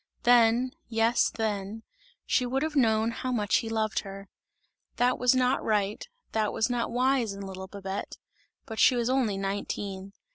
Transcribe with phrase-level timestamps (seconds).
[0.23, 1.83] Then, yes then,
[2.25, 4.29] she would have known how much he loved her.
[4.95, 8.17] That was not right, that was not wise in little Babette;
[8.65, 10.13] but she was only nineteen!